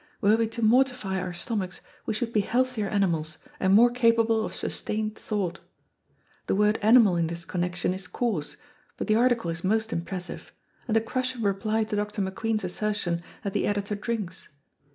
Were 0.19 0.35
we 0.35 0.47
to 0.47 0.63
mortify 0.63 1.19
our 1.21 1.31
stomachs 1.31 1.79
we 2.07 2.15
should 2.15 2.33
be 2.33 2.39
healthier 2.41 2.87
animals 2.89 3.37
and 3.59 3.75
more 3.75 3.91
capable 3.91 4.43
of 4.43 4.55
sustained 4.55 5.13
thought. 5.13 5.59
The 6.47 6.55
word 6.55 6.79
animal 6.81 7.15
in 7.17 7.27
this 7.27 7.45
connection 7.45 7.93
is 7.93 8.07
coarse, 8.07 8.57
but 8.97 9.05
the 9.05 9.13
article 9.15 9.51
is 9.51 9.63
most 9.63 9.93
impressive, 9.93 10.51
and 10.87 10.97
a 10.97 11.01
crushing 11.01 11.43
reply 11.43 11.83
to 11.83 11.95
Dr. 11.95 12.23
McQueen's 12.23 12.63
assertion 12.63 13.21
that 13.43 13.53
the 13.53 13.67
editor 13.67 13.93
drinks. 13.93 14.49